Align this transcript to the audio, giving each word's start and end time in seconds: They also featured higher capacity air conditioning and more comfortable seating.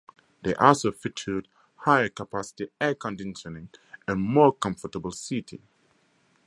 They 0.41 0.55
also 0.55 0.91
featured 0.91 1.47
higher 1.75 2.09
capacity 2.09 2.69
air 2.81 2.95
conditioning 2.95 3.69
and 4.07 4.19
more 4.19 4.51
comfortable 4.51 5.11
seating. 5.11 5.61